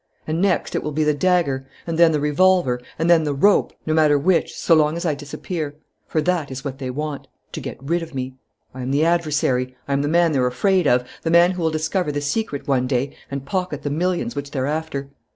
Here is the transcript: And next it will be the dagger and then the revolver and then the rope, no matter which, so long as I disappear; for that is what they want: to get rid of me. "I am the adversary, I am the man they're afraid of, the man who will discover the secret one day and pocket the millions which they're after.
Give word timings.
And 0.25 0.41
next 0.41 0.73
it 0.73 0.81
will 0.81 0.93
be 0.93 1.03
the 1.03 1.13
dagger 1.13 1.67
and 1.85 1.95
then 1.95 2.11
the 2.11 2.19
revolver 2.19 2.81
and 2.97 3.07
then 3.07 3.23
the 3.23 3.35
rope, 3.35 3.71
no 3.85 3.93
matter 3.93 4.17
which, 4.17 4.57
so 4.57 4.73
long 4.73 4.97
as 4.97 5.05
I 5.05 5.13
disappear; 5.13 5.75
for 6.07 6.23
that 6.23 6.49
is 6.49 6.65
what 6.65 6.79
they 6.79 6.89
want: 6.89 7.27
to 7.51 7.61
get 7.61 7.77
rid 7.79 8.01
of 8.01 8.15
me. 8.15 8.33
"I 8.73 8.81
am 8.81 8.89
the 8.89 9.05
adversary, 9.05 9.75
I 9.87 9.93
am 9.93 10.01
the 10.01 10.07
man 10.07 10.31
they're 10.31 10.47
afraid 10.47 10.87
of, 10.87 11.07
the 11.21 11.29
man 11.29 11.51
who 11.51 11.61
will 11.61 11.69
discover 11.69 12.11
the 12.11 12.19
secret 12.19 12.67
one 12.67 12.87
day 12.87 13.15
and 13.29 13.45
pocket 13.45 13.83
the 13.83 13.91
millions 13.91 14.35
which 14.35 14.49
they're 14.49 14.65
after. 14.65 15.11